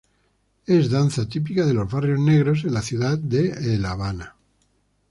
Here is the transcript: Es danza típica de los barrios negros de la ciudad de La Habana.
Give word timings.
Es 0.65 0.89
danza 0.89 1.29
típica 1.29 1.63
de 1.63 1.75
los 1.75 1.91
barrios 1.91 2.19
negros 2.19 2.63
de 2.63 2.71
la 2.71 2.81
ciudad 2.81 3.19
de 3.19 3.77
La 3.77 3.91
Habana. 3.91 4.35